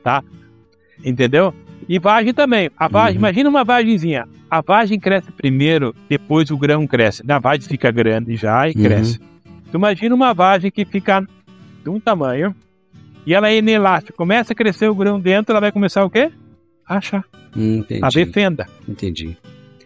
[1.03, 1.53] Entendeu?
[1.87, 2.69] E vagem também.
[2.77, 3.19] A vagem, Uhum.
[3.19, 4.27] imagina uma vagenzinha.
[4.49, 7.23] A vagem cresce primeiro, depois o grão cresce.
[7.27, 8.83] A vagem fica grande já e Uhum.
[8.83, 9.19] cresce.
[9.71, 11.21] Tu imagina uma vagem que fica
[11.83, 12.53] de um tamanho
[13.25, 14.13] e ela é inelástica.
[14.17, 16.29] Começa a crescer o grão dentro, ela vai começar o quê?
[16.87, 17.23] A achar.
[17.55, 18.03] Hum, Entendi.
[18.03, 18.65] A ver fenda.
[18.87, 19.37] Entendi.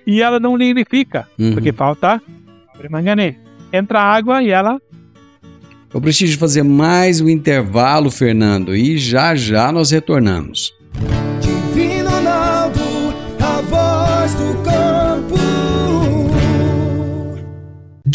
[0.05, 1.53] E ela não lignifica, Uhum.
[1.53, 2.21] porque falta
[2.89, 3.35] manganês.
[3.73, 4.79] Entra água e ela
[5.93, 10.73] Eu preciso fazer mais um intervalo, Fernando, e já já nós retornamos.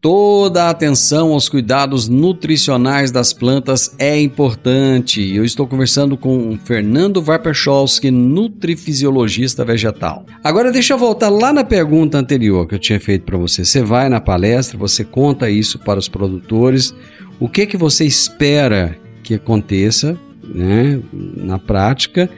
[0.00, 5.20] Toda a atenção aos cuidados nutricionais das plantas é importante.
[5.36, 10.24] Eu estou conversando com Fernando Varpercholski, nutrifisiologista vegetal.
[10.42, 13.62] Agora deixa eu voltar lá na pergunta anterior que eu tinha feito para você.
[13.62, 16.94] Você vai na palestra, você conta isso para os produtores.
[17.38, 22.30] O que que você espera que aconteça, né, na prática?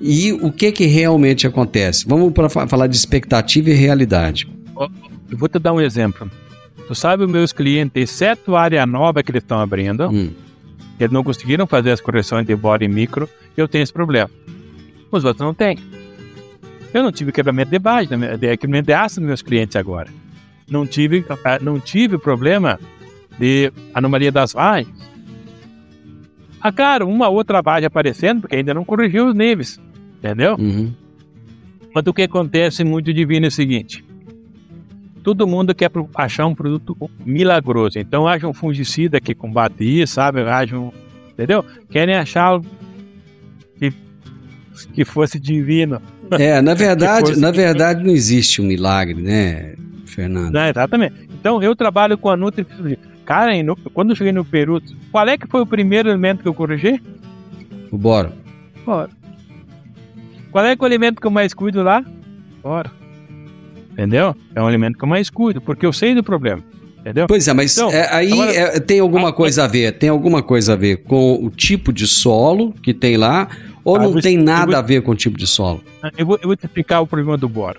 [0.00, 2.08] E o que que realmente acontece?
[2.08, 4.48] Vamos para falar de expectativa e realidade.
[5.30, 6.30] Eu vou te dar um exemplo.
[6.90, 10.32] Tu sabe, os meus clientes, exceto a área nova que eles estão abrindo, Hum,
[10.98, 14.28] eles não conseguiram fazer as correções de bora e micro, eu tenho esse problema.
[15.08, 15.78] Os outros não têm.
[16.92, 20.08] Eu não tive quebramento de base, né, de quebramento de aço nos meus clientes agora.
[20.68, 22.76] Não tive, ah, não tive problema
[23.38, 24.92] de anomalia das vagens.
[26.60, 29.80] Ah, claro, uma outra vagem aparecendo, porque ainda não corrigiu os níveis,
[30.18, 30.56] entendeu?
[30.58, 30.92] uhum,
[31.94, 34.04] Mas o que acontece muito divino é o seguinte:
[35.22, 37.98] todo mundo quer achar um produto milagroso.
[37.98, 40.40] Então, haja um fungicida que combate isso, sabe?
[40.42, 40.90] Haja um.
[41.32, 41.64] Entendeu?
[41.88, 42.66] Querem achar algo
[43.78, 43.92] que,
[44.92, 46.00] que fosse divino.
[46.32, 49.74] É, na verdade, na verdade não existe um milagre, né,
[50.06, 50.52] Fernando?
[50.52, 50.70] Né?
[50.70, 51.14] Exatamente.
[51.38, 52.98] Então, eu trabalho com a nutrifisiologia.
[53.24, 53.52] Cara,
[53.94, 57.00] quando eu cheguei no Peru, qual é que foi o primeiro alimento que eu corrigi?
[57.90, 58.32] O boro.
[58.84, 59.08] Bora.
[60.50, 62.04] Qual é que é o alimento que eu mais cuido lá?
[62.62, 62.90] Bora.
[64.00, 64.34] Entendeu?
[64.54, 66.62] É um alimento que eu mais cuido, porque eu sei do problema.
[67.00, 67.26] Entendeu?
[67.26, 70.42] Pois é, mas Então, é, aí agora- é, tem alguma coisa a ver, tem alguma
[70.42, 73.46] coisa a ver com o tipo de solo que tem lá,
[73.84, 75.82] ou Ah, não você- tem nada vou- a ver com o tipo de solo?
[76.16, 77.78] Eu vou, eu vou te explicar o problema do boro.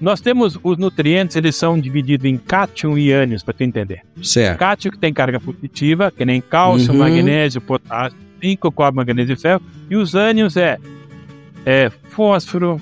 [0.00, 4.02] Nós temos os nutrientes, eles são divididos em cátion e ânions, para tu entender.
[4.22, 4.58] Certo.
[4.58, 6.98] Cátion que tem carga positiva, que nem cálcio, Uhum.
[6.98, 9.60] magnésio, potássio, zinco, cobre, manganês e ferro.
[9.90, 10.78] E os ânions é,
[11.66, 12.80] é fósforo,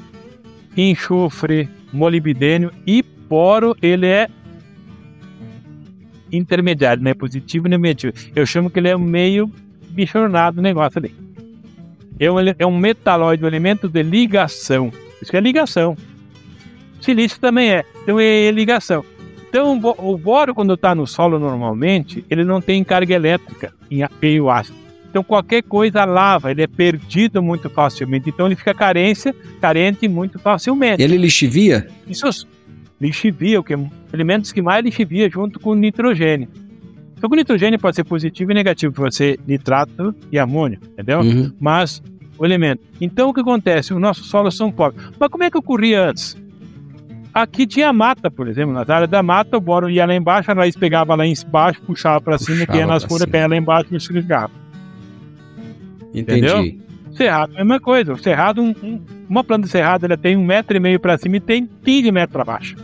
[0.77, 4.29] enxofre, molibdênio e boro, ele é
[6.33, 8.13] intermediário, não é positivo nem negativo.
[8.35, 9.51] Eu chamo que ele é meio
[9.91, 11.15] bichornado o negócio ali.
[12.19, 14.93] É um, é um metalóide, um elemento de ligação.
[15.21, 15.97] Isso é ligação.
[17.01, 17.85] Silício também é.
[18.03, 19.05] Então é, ligação.
[19.49, 23.73] Então o bo- o boro, quando está no solo normalmente, ele não tem carga elétrica
[23.91, 24.79] em a- meio ácido.
[25.11, 28.31] Então qualquer coisa lava, ele é perdido muito facilmente.
[28.31, 31.03] Então ele fica carência, carente muito facilmente.
[31.03, 31.89] Ele lixivia?
[32.09, 32.27] Isso
[33.01, 33.77] lixivia, o que
[34.13, 36.49] elementos que mais lixivia junto com nitrogênio.
[37.17, 41.21] Então o nitrogênio pode ser positivo e negativo para você, nitrato e amônio, entendeu?
[41.21, 41.53] Uhum.
[41.59, 42.03] Mas
[42.39, 42.83] o elemento.
[43.01, 43.93] Então o que acontece?
[43.93, 45.05] Os nossos solos são pobres.
[45.19, 46.37] Mas como é que ocorria antes?
[47.33, 50.55] Aqui tinha mata, por exemplo, nas áreas da mata, o boro ia lá embaixo, a
[50.55, 54.60] raiz pegava lá embaixo, puxava para cima, ia nas folhas, caía lá embaixo e esfregava.
[56.15, 56.47] Entendi.
[56.47, 56.81] Entendeu?
[57.13, 58.13] Cerrado, mesma coisa.
[58.13, 61.19] O cerrado, um- um- uma planta de cerrado, ela tem um metro e meio para
[61.19, 62.77] cima e tem 15 metros para baixo.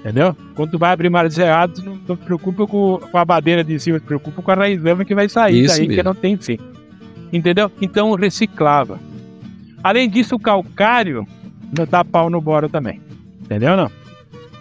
[0.00, 0.36] Entendeu?
[0.54, 3.24] Quando tu vai abrir uma área de cerrado, não, não te preocupa com, com a
[3.24, 5.88] badeira de cima, te preocupa com a raiz lama que vai sair Isso daí, que
[5.96, 6.04] mesmo.
[6.04, 6.58] não tem fim.
[7.32, 7.70] Entendeu?
[7.82, 9.00] Então reciclava.
[9.82, 11.26] Além disso, o calcário
[11.76, 13.00] não dá pau no boro também.
[13.42, 13.90] Entendeu não?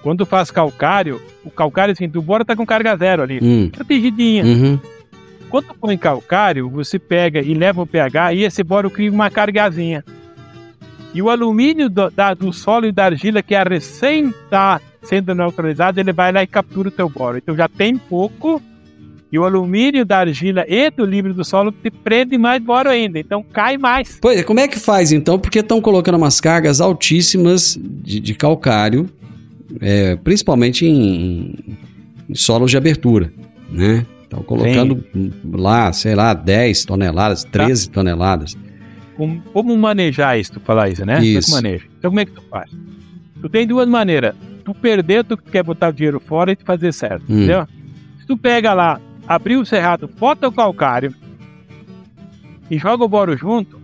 [0.02, 3.40] Quando tu faz calcário, o calcário, assim, o boro tá com carga zero ali.
[3.42, 3.70] Hum.
[3.72, 4.44] Protegidinha.
[4.44, 4.80] Uhum.
[5.50, 10.04] Quando põe calcário, você pega e leva o pH e esse boro cria uma cargazinha.
[11.14, 15.34] E o alumínio do, da- do solo e da argila, que é recém está sendo
[15.34, 17.38] neutralizado, ele vai lá e captura o teu boro.
[17.38, 18.62] Então já tem pouco,
[19.32, 23.18] e o alumínio da argila e do livre do solo te prende mais boro ainda.
[23.20, 24.18] Então cai mais.
[24.22, 25.40] Pois é, como é que faz então?
[25.40, 29.10] Porque estão colocando umas cargas altíssimas de, de calcário,
[29.80, 31.56] é, principalmente em,
[32.30, 33.32] em solos de abertura,
[33.70, 34.06] né?
[34.26, 35.04] Estão colocando
[35.54, 37.64] lá, sei lá, 10 toneladas, Tá.
[37.66, 38.58] 13 toneladas.
[39.16, 41.16] Como, como manejar isso, tu falar isso, né?
[41.16, 41.52] Como é que Isso.
[41.52, 41.86] maneja?
[41.98, 42.70] Então como é que tu faz?
[43.42, 44.36] Tu tem duas maneiras.
[44.66, 47.36] Tu perder, tu quer botar o dinheiro fora e tu fazer certo, Hum.
[47.38, 47.66] entendeu?
[48.20, 51.14] Se tu pega lá, abrir o cerrado, bota o calcário
[52.70, 53.80] e joga o boro junto,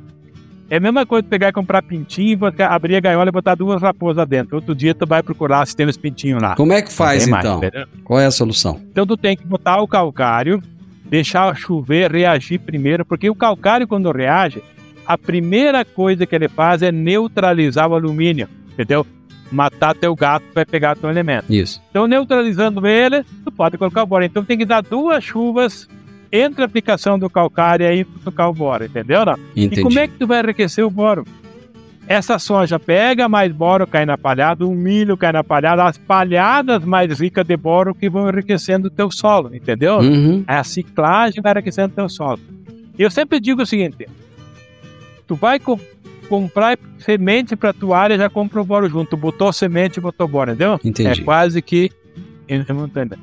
[0.71, 4.25] é a mesma coisa pegar e comprar pintinho, abrir a gaiola e botar duas raposas
[4.25, 4.55] dentro.
[4.55, 6.55] Outro dia tu vai procurar se tem os pintinhos lá.
[6.55, 7.57] Como é que faz mais, então?
[7.57, 7.85] entendeu?
[8.05, 8.79] Qual é a solução?
[8.89, 10.63] Então tu tem que botar o calcário,
[11.07, 14.63] deixar chover, reagir primeiro, porque o calcário quando reage,
[15.05, 19.05] a primeira coisa que ele faz é neutralizar o alumínio, entendeu?
[19.51, 21.51] Matar teu gato vai pegar teu elemento.
[21.53, 21.83] Isso.
[21.89, 24.23] Então neutralizando ele, tu pode colocar o boro.
[24.23, 25.89] Então tem que dar duas chuvas
[26.31, 29.25] entre a aplicação do calcário e tocar o boro, entendeu?
[29.25, 29.35] Não?
[29.55, 29.79] Entendi.
[29.81, 31.25] E como é que tu vai enriquecer o boro?
[32.07, 36.83] Essa soja pega mais boro, cai na palhada, o milho cai na palhada, as palhadas
[36.83, 39.99] mais ricas de boro que vão enriquecendo o teu solo, entendeu?
[39.99, 40.43] Uhum.
[40.47, 42.39] A ciclagem vai enriquecendo o teu solo.
[42.97, 44.07] Eu sempre digo o seguinte:
[45.27, 45.79] tu vai co-
[46.27, 49.11] comprar semente para tua área, já compra o boro junto.
[49.11, 50.79] Tu botou semente, botou boro, entendeu?
[50.83, 51.21] Entendi.
[51.21, 51.91] É quase que
[52.49, 53.17] em simultâneo.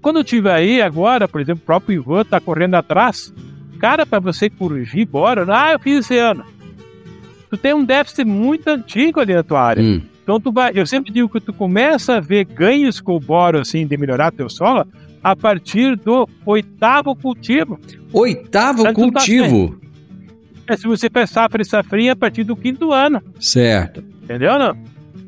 [0.00, 3.32] Quando eu tive aí agora, por exemplo, o próprio Ivan tá correndo atrás,
[3.78, 6.44] cara, para você corrigir bora, ah, eu fiz esse ano.
[7.50, 9.82] Tu tem um déficit muito antigo ali na tua área.
[9.82, 10.00] Hum.
[10.22, 13.58] Então tu vai, eu sempre digo que tu começa a ver ganhos com o boro
[13.58, 14.86] assim de melhorar teu solo
[15.22, 17.78] a partir do oitavo cultivo.
[18.12, 19.78] Oitavo tá cultivo.
[20.66, 24.02] É se você faz safra e safrinha a partir do quinto ano, Certo.
[24.22, 24.76] entendeu não?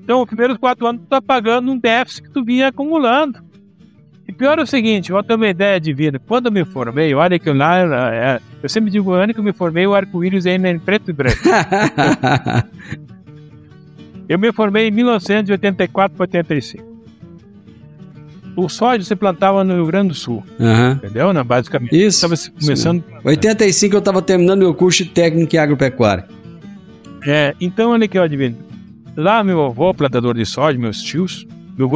[0.02, 3.38] Então, os primeiros quatro anos tu tá pagando um déficit que tu vinha acumulando.
[4.26, 6.18] E pior é o seguinte, eu tenho uma ideia de vida.
[6.18, 9.44] Quando eu me formei, olha que eu lá, eu sempre digo, o ano que eu
[9.44, 11.36] me formei, o arco-íris ainda é em preto e branco.
[14.26, 16.82] Eu me formei em 1984 para 85.
[18.56, 20.92] O soja se plantava no Rio Grande do Sul, Aham.
[21.02, 21.32] entendeu?
[21.32, 21.94] Não, basicamente.
[21.94, 22.24] Isso.
[22.24, 23.04] Estava começando.
[23.24, 26.24] 85 eu estava terminando meu curso de técnico em agropecuária.
[27.26, 28.56] É, então, olha aqui, ó, adivinha.
[29.16, 31.46] Lá, meu avô, plantador de soja, meus tios,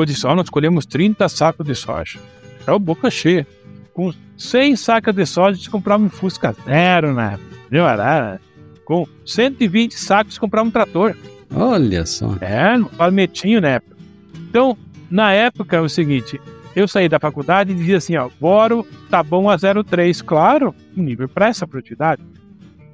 [0.07, 2.19] Disse: Ó, nós colhemos 30 sacos de soja.
[2.67, 3.47] Era o boca cheia.
[3.95, 7.57] Com 100 sacas de soja, a gente comprava um Fusca Zero na época.
[7.67, 7.87] Entendeu?
[7.87, 8.41] Era-
[8.85, 11.17] Com 120 sacos, comprava um trator.
[11.55, 12.37] Olha só.
[12.41, 13.97] É, no palmetinho na época.
[14.49, 14.77] Então,
[15.11, 16.41] na época é o seguinte,
[16.77, 21.03] eu saí da faculdade e dizia assim, ó, boro tá bom a 0,3, claro, um
[21.03, 22.23] nível para essa produtividade.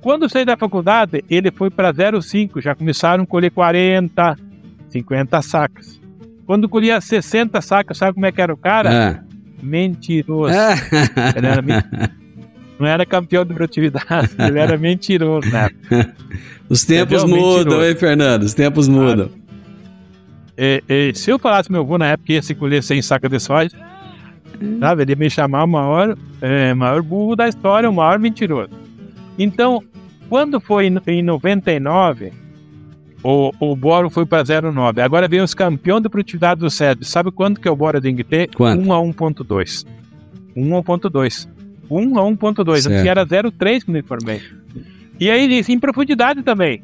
[0.00, 4.36] Quando eu saí da faculdade, ele foi para 0,5, já começaram a colher 40,
[4.90, 6.00] 50 sacas.
[6.46, 9.18] Quando colhia 60 sacas, sabe como é que era o cara?
[9.20, 9.24] Ah.
[9.62, 10.54] Mentiroso.
[10.54, 10.74] Ah.
[11.36, 11.82] Ele era men-
[12.78, 15.70] Não era campeão de produtividade, ele era mentiroso, né?
[16.68, 17.38] Os tempos Entendeu?
[17.40, 17.84] mudam, Mentiroso.
[17.86, 18.42] hein, Fernando?
[18.42, 19.30] Os tempos mudam.
[20.58, 23.30] E- e se eu falasse meu avô na época que ia se colher 100 sacas
[23.30, 23.70] de soja,
[24.80, 28.70] sabe, ele ia me chamar o maior, é, maior burro da história, o maior mentiroso.
[29.38, 29.82] Então,
[30.28, 32.32] quando foi em 99,
[33.24, 35.02] o, o boro foi para 0,9.
[35.02, 37.04] Agora vem os campeões de produtividade do SED.
[37.06, 38.50] Sabe quanto que é o boro tem que ter?
[38.54, 38.86] Quanto?
[38.86, 39.86] 1 a 1.2.
[40.54, 41.48] 1 a 1.2.
[41.90, 42.80] 1 a 1.2.
[42.82, 42.98] Certo.
[42.98, 44.42] Aqui era 0,3 quando eu informei.
[45.18, 46.82] E aí, diz, em profundidade também.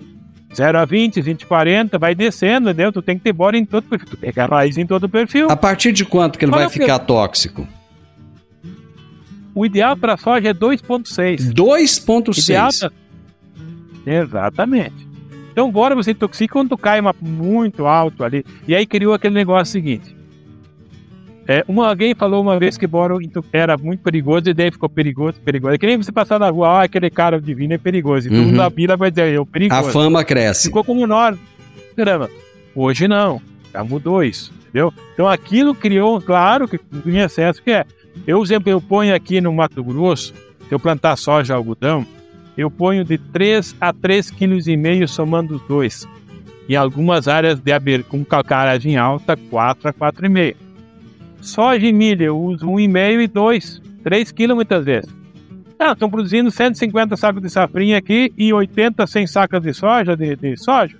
[0.54, 2.90] 0 a 20, 20 a 40, vai descendo, entendeu?
[2.90, 4.08] Tu tem que ter bora em todo o perfil.
[4.08, 5.48] Tu pega a raiz em todo o perfil.
[5.50, 7.68] A partir de quanto que ele Olha vai que- ficar tóxico?
[9.54, 11.52] O ideal para soja é 2,6.
[11.52, 12.38] 2,6.
[12.44, 12.70] Ideal
[14.04, 14.12] pra...
[14.14, 15.09] Exatamente.
[15.60, 18.42] Então, bora você intoxica quando cai uma- muito alto ali.
[18.66, 20.16] E aí criou aquele negócio seguinte.
[21.46, 23.18] É, uma, alguém falou uma vez que boro
[23.52, 25.74] era muito perigoso e daí ficou perigoso, perigoso.
[25.74, 28.28] É que nem você passar na rua, ah, aquele cara divino é perigoso.
[28.28, 28.46] E todo Uhum.
[28.46, 29.90] mundo na vila vai dizer, eu A perigoso.
[29.90, 30.68] fama cresce.
[30.68, 31.36] Ficou como nós.
[31.94, 32.30] Caramba,
[32.74, 33.38] hoje não.
[33.72, 34.94] Já mudou isso, entendeu?
[35.12, 37.84] Então aquilo criou, claro, que em excesso que é.
[38.26, 40.32] Eu, exemplo, eu ponho aqui no Mato Grosso,
[40.68, 42.06] se eu plantar soja algodão,
[42.60, 46.06] eu ponho de 3 a 3,5 kg somando os dois.
[46.68, 48.04] Em algumas áreas de aber...
[48.04, 50.56] com calcaragem alta, 4 a 4,5.
[51.40, 55.10] Soja e milho, eu uso 1,5 e 2, 3 kg muitas vezes.
[55.78, 60.36] Ah, estão produzindo 150 sacos de safrinha aqui e 80, 100 sacas de soja, de,
[60.36, 60.98] de soja.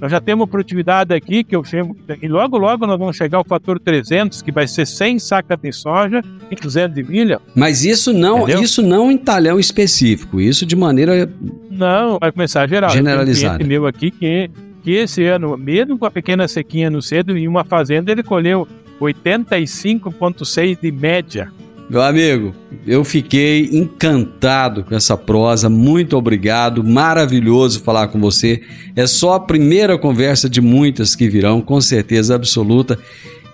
[0.00, 3.44] Nós já temos produtividade aqui, que eu chamo, e logo, logo nós vamos chegar ao
[3.44, 7.40] fator 300, que vai ser 100 sacas de soja e 200 de milho.
[7.54, 8.62] Mas isso não, Entendeu?
[8.62, 11.28] isso não em talhão específico, isso de maneira
[11.68, 12.90] Não, vai começar geral.
[12.90, 13.64] Generalizado.
[13.64, 14.48] Um meu aqui que,
[14.84, 18.68] que esse ano, mesmo com a pequena sequinha no cedo, em uma fazenda ele colheu
[19.00, 21.50] 85,6 de média.
[21.90, 22.54] Meu amigo,
[22.86, 25.70] eu fiquei encantado com essa prosa.
[25.70, 28.62] Muito obrigado, maravilhoso falar com você.
[28.94, 32.98] É só a primeira conversa de muitas que virão, com certeza absoluta.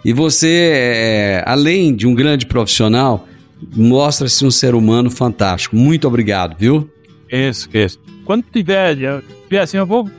[0.05, 3.29] E você, é, além de um grande profissional,
[3.75, 5.77] mostra-se um ser humano fantástico.
[5.77, 6.91] Muito obrigado, viu?
[7.31, 8.01] Isso, isso.
[8.25, 10.11] Quando tiver, tiver assim, eu vou.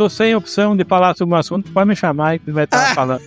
[0.00, 3.20] Tô sem opção de falar sobre um assunto, pode me chamar que vai estar falando.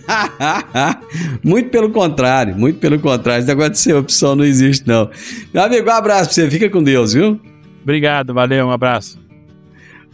[1.40, 3.38] muito pelo contrário, muito pelo contrário.
[3.38, 5.08] Esse negócio de ser opção não existe, não.
[5.52, 6.50] Meu amigo, um abraço pra você.
[6.50, 7.40] Fica com Deus, viu?
[7.80, 9.20] Obrigado, valeu, um abraço.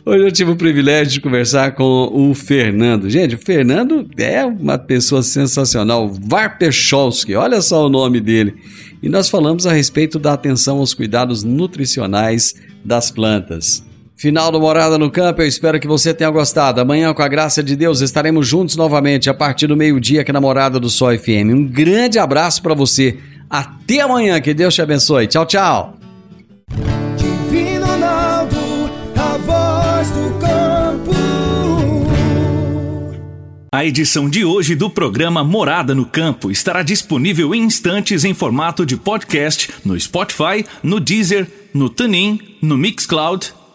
[0.05, 3.09] Hoje eu tive o privilégio de conversar com o Fernando.
[3.09, 8.55] Gente, o Fernando é uma pessoa sensacional, Varpecholski, olha só o nome dele.
[9.03, 12.55] E nós falamos a respeito da atenção aos cuidados nutricionais
[12.85, 13.83] das plantas.
[14.21, 16.79] Final do Morada no Campo, eu espero que você tenha gostado.
[16.79, 20.43] Amanhã, com a graça de Deus, estaremos juntos novamente a partir do meio-dia aqui na
[20.43, 21.49] Morada do Sol FM.
[21.55, 23.17] Um grande abraço para você.
[23.49, 25.27] Até amanhã, que Deus te abençoe.
[25.27, 25.97] Tchau, tchau.
[27.17, 28.57] Divino Ronaldo,
[29.17, 31.13] a voz do campo.
[33.75, 38.85] A edição de hoje do programa Morada no Campo estará disponível em instantes em formato
[38.85, 43.55] de podcast no Spotify, no Deezer, no TuneIn, no Mixcloud,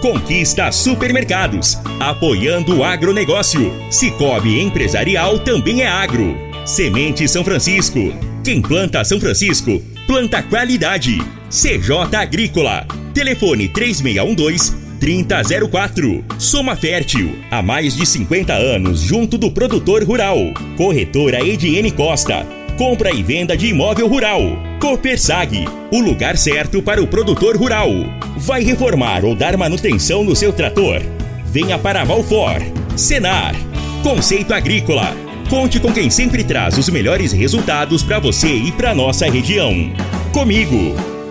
[0.00, 1.78] Conquista supermercados.
[1.98, 3.72] Apoiando o agronegócio.
[3.90, 6.36] Cicobi Empresarial também é agro.
[6.64, 8.12] Semente São Francisco.
[8.44, 11.18] Quem planta São Francisco, planta qualidade.
[11.48, 12.86] CJ Agrícola.
[13.14, 16.24] Telefone 3612 3004.
[16.38, 20.38] Soma Fértil, há mais de 50 anos junto do produtor rural.
[20.76, 22.46] Corretora Ediene Costa.
[22.76, 24.40] Compra e venda de imóvel rural.
[24.80, 27.88] Copersag, o lugar certo para o produtor rural.
[28.36, 31.00] Vai reformar ou dar manutenção no seu trator?
[31.46, 32.60] Venha para Valfor.
[32.94, 33.54] Senar.
[34.02, 35.16] Conceito Agrícola.
[35.48, 39.90] Conte com quem sempre traz os melhores resultados para você e para nossa região.
[40.32, 41.15] Comigo.